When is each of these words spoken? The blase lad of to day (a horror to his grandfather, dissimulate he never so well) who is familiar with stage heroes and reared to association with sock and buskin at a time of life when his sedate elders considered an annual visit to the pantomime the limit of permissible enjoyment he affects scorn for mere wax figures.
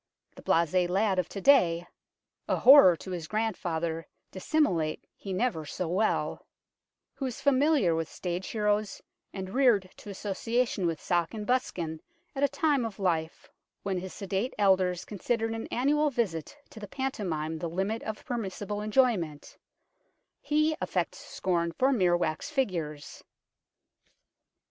The 0.35 0.41
blase 0.41 0.73
lad 0.89 1.19
of 1.19 1.29
to 1.29 1.39
day 1.39 1.85
(a 2.47 2.55
horror 2.61 2.95
to 2.95 3.11
his 3.11 3.27
grandfather, 3.27 4.07
dissimulate 4.31 5.05
he 5.15 5.31
never 5.31 5.63
so 5.63 5.87
well) 5.87 6.47
who 7.13 7.27
is 7.27 7.39
familiar 7.39 7.93
with 7.93 8.09
stage 8.09 8.47
heroes 8.47 9.03
and 9.31 9.51
reared 9.51 9.91
to 9.97 10.09
association 10.09 10.87
with 10.87 10.99
sock 10.99 11.35
and 11.35 11.45
buskin 11.45 11.99
at 12.33 12.41
a 12.41 12.47
time 12.47 12.83
of 12.83 12.97
life 12.97 13.51
when 13.83 13.99
his 13.99 14.11
sedate 14.11 14.55
elders 14.57 15.05
considered 15.05 15.53
an 15.53 15.67
annual 15.67 16.09
visit 16.09 16.57
to 16.71 16.79
the 16.79 16.87
pantomime 16.87 17.59
the 17.59 17.69
limit 17.69 18.01
of 18.01 18.25
permissible 18.25 18.81
enjoyment 18.81 19.55
he 20.41 20.75
affects 20.81 21.19
scorn 21.19 21.71
for 21.73 21.91
mere 21.91 22.17
wax 22.17 22.49
figures. 22.49 23.23